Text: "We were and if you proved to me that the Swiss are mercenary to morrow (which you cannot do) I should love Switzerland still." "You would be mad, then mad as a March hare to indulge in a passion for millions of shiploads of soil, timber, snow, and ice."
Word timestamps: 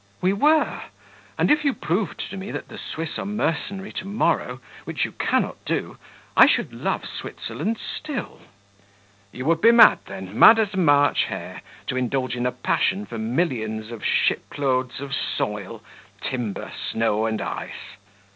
"We 0.19 0.33
were 0.33 0.81
and 1.37 1.51
if 1.51 1.63
you 1.63 1.75
proved 1.75 2.27
to 2.31 2.35
me 2.35 2.49
that 2.49 2.69
the 2.69 2.79
Swiss 2.79 3.19
are 3.19 3.23
mercenary 3.27 3.91
to 3.93 4.07
morrow 4.07 4.59
(which 4.83 5.05
you 5.05 5.11
cannot 5.11 5.63
do) 5.63 5.99
I 6.35 6.47
should 6.47 6.73
love 6.73 7.05
Switzerland 7.05 7.77
still." 7.77 8.39
"You 9.31 9.45
would 9.45 9.61
be 9.61 9.71
mad, 9.71 9.99
then 10.07 10.39
mad 10.39 10.57
as 10.57 10.73
a 10.73 10.77
March 10.77 11.25
hare 11.25 11.61
to 11.85 11.97
indulge 11.97 12.35
in 12.35 12.47
a 12.47 12.51
passion 12.51 13.05
for 13.05 13.19
millions 13.19 13.91
of 13.91 14.03
shiploads 14.03 15.01
of 15.01 15.13
soil, 15.13 15.83
timber, 16.23 16.71
snow, 16.91 17.27
and 17.27 17.39
ice." 17.39 17.89